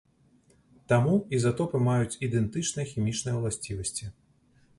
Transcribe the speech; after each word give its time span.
Таму, 0.91 1.11
ізатопы 1.39 1.81
маюць 1.89 2.17
ідэнтычныя 2.29 2.91
хімічныя 2.93 3.35
ўласцівасці. 3.39 4.13